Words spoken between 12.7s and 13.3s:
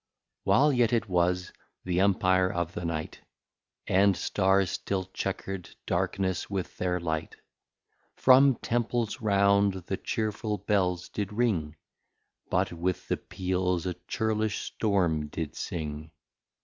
with the